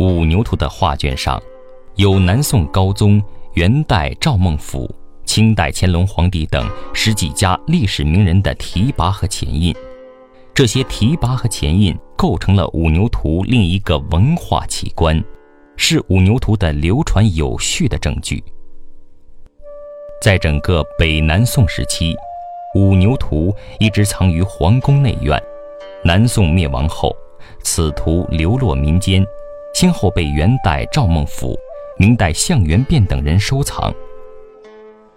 [0.00, 1.38] 五牛图的画卷上，
[1.96, 3.22] 有南宋高宗、
[3.52, 4.90] 元代赵孟俯、
[5.26, 9.76] 清代乾隆皇帝等十几家历史名人的题跋和前印。
[10.54, 15.22] 这些题跋和前印构成了五牛图另一个文化奇观，
[15.76, 18.42] 是五牛图的流传有序的证据。
[20.22, 22.16] 在整个北南宋时期，
[22.74, 25.38] 五牛图一直藏于皇宫内院。
[26.02, 27.14] 南宋灭亡后，
[27.62, 29.22] 此图流落民间。
[29.72, 31.58] 先后被元代赵孟俯、
[31.96, 33.92] 明代向元变等人收藏。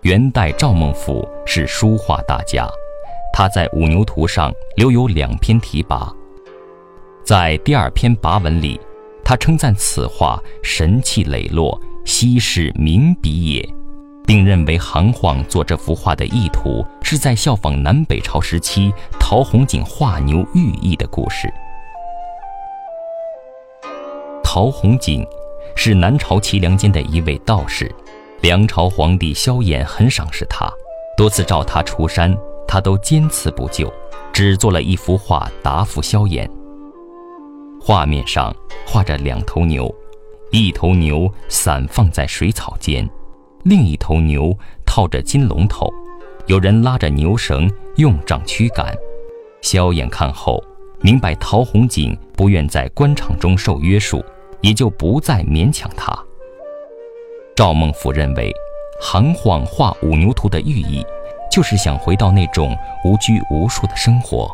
[0.02, 2.70] 元代赵孟俯是书画大家，
[3.34, 6.14] 他在五牛图上留有两篇题跋。
[7.24, 8.80] 在第二篇跋文里，
[9.24, 13.74] 他称赞此画神气磊落，稀世名笔也，
[14.26, 21.52] 并认为韩晃做这幅画的意图是在效仿南北朝时期陶弘景画牛寓意的故事。
[24.56, 25.26] 陶弘景
[25.76, 27.92] 是南朝齐梁间的一位道士，
[28.42, 30.72] 梁朝皇帝萧衍很赏识他，
[31.18, 32.38] 多次召他出山，
[32.68, 33.92] 他都坚持不就，
[34.32, 36.48] 只做了一幅画答复萧衍。
[37.82, 39.92] 画面上画着两头牛，
[40.52, 43.10] 一头牛散放在水草间，
[43.64, 45.92] 另一头牛套着金龙头，
[46.46, 48.96] 有人拉着牛绳用杖驱赶。
[49.64, 50.64] 萧衍看后
[51.02, 54.24] 明白陶弘景不愿在官场中受约束。
[54.64, 56.12] 也就不再勉强他。
[57.56, 58.52] 赵孟俯认为，
[59.00, 61.06] 韩晃画五牛图的寓意，
[61.52, 62.76] 就是想回到那种
[63.06, 64.50] 无拘无束的生活。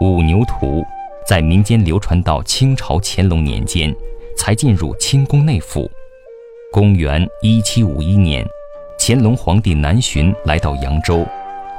[0.00, 0.84] 五牛图
[1.24, 3.94] 在民间流传到清朝乾隆年间，
[4.36, 5.88] 才进入清宫内府。
[6.72, 8.44] 公元一七五一年，
[8.98, 11.24] 乾隆皇帝南巡来到扬州，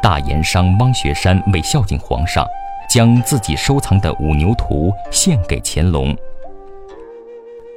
[0.01, 2.47] 大盐商汪学山为孝敬皇上，
[2.89, 6.15] 将自己收藏的五牛图献给乾隆。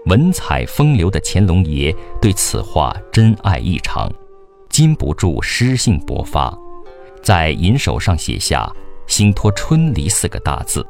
[0.08, 4.10] 文采风流的乾隆爷对此画珍爱异常，
[4.70, 6.56] 禁不住诗兴勃发，
[7.22, 8.66] 在银手上写下
[9.06, 10.86] “兴托春梨”四个大字，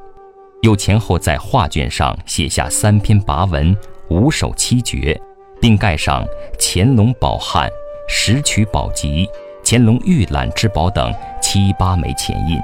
[0.63, 3.77] 又前后在画卷上写下三篇跋文、
[4.09, 5.21] 五首七绝，
[5.61, 6.25] 并盖上
[6.57, 7.69] “乾隆宝汉
[8.09, 9.29] ”“石渠宝笈
[9.65, 11.13] ”“乾隆御览之宝”等
[11.43, 12.57] 七八枚前印，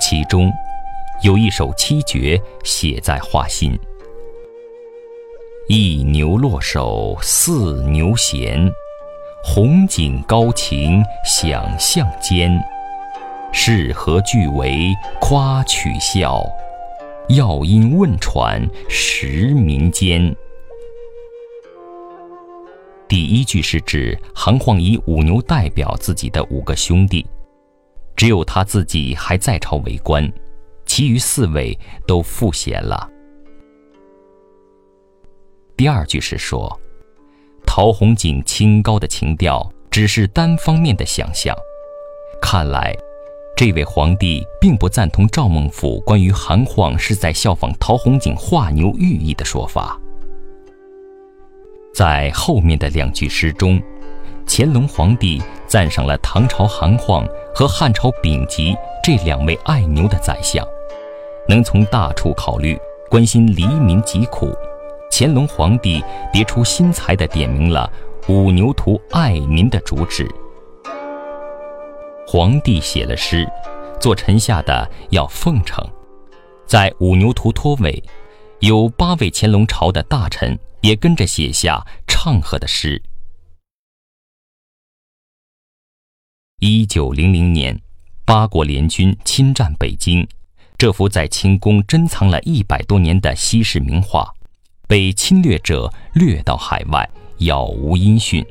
[0.00, 0.52] 其中
[1.22, 3.78] 有一首七绝写在画心。
[5.72, 8.68] 一牛落手似牛衔，
[9.40, 12.60] 红景高擎想象间。
[13.52, 16.44] 是何俱为夸取笑？
[17.28, 20.34] 要因问传实民间。
[23.06, 27.24] 第一句是指韩晃以五牛代表自己的五个兄弟，
[28.16, 30.28] 只有他自己还在朝为官，
[30.84, 33.08] 其余四位都赋闲了。
[35.80, 36.78] 第二句是说，
[37.64, 41.56] 陶弘景清高的情调只是单方面的想象。
[42.38, 42.94] 看来，
[43.56, 49.98] 这位皇帝并不赞同赵孟俯关于韩晃是在效仿陶弘景画牛寓意的说法。
[51.94, 53.80] 在后面的两句诗中，
[54.46, 60.62] 乾隆皇帝赞赏了唐朝韩晃和汉朝丙吉这两位爱牛的宰相，
[61.48, 64.54] 能从大处考虑，关心黎民疾苦。
[65.20, 67.92] 乾隆皇帝别出心裁地点明了
[68.26, 70.26] 五牛图爱民的主旨。
[72.26, 73.46] 皇帝写了诗，
[74.00, 75.86] 做臣下的要奉承。
[76.66, 78.02] 在五牛图托尾，
[78.60, 83.02] 有八位乾隆朝的大臣也跟着写下唱和的诗。
[86.60, 87.78] 一九零零年，
[88.24, 90.26] 八国联军侵占北京，
[90.78, 94.32] 这幅在清宫珍藏了一百多年的西式名画。
[94.90, 97.08] 被侵略者掠到海外，
[97.38, 98.44] 杳无音讯。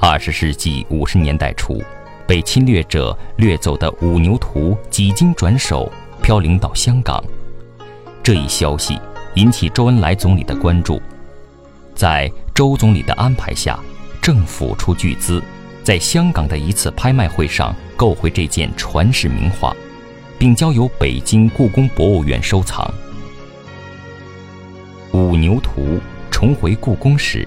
[0.00, 1.84] 二十世纪五十年代初，
[2.26, 7.22] 被侵略者掠走的五牛图几经转手，飘零到香港。
[8.22, 8.98] 这一消息
[9.34, 10.98] 引起周恩来总理的关注，
[11.94, 13.78] 在周总理的安排下，
[14.22, 15.42] 政府出巨资，
[15.82, 19.76] 在香港的一次拍卖会上购回这件传世名画，
[20.38, 22.90] 并交由北京故宫博物院收藏。
[25.14, 27.46] 五牛图重回故宫时，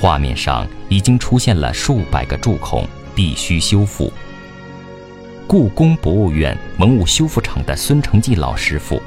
[0.00, 2.84] 画面上已经出现了数百个蛀孔，
[3.14, 4.12] 必须修复。
[5.46, 9.00] 故宫博物院文物修复厂的孙承济老师傅，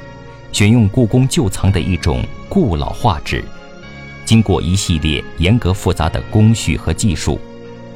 [0.50, 3.44] 选用故宫旧藏的一种故老画纸，
[4.24, 7.38] 经过一系列严格复杂的工序和技术，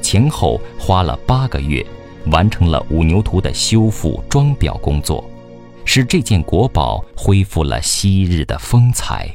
[0.03, 1.83] 前后花了八个月，
[2.27, 5.25] 完成了五牛图的修复装裱工作，
[5.87, 9.35] 使这件国宝恢复了昔日的风采。